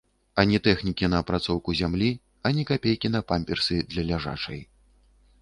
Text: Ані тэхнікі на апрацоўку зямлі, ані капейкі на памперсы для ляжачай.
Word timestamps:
Ані 0.43 0.59
тэхнікі 0.67 1.09
на 1.13 1.19
апрацоўку 1.23 1.75
зямлі, 1.81 2.07
ані 2.51 2.67
капейкі 2.71 3.07
на 3.17 3.21
памперсы 3.33 3.75
для 3.93 4.09
ляжачай. 4.11 4.61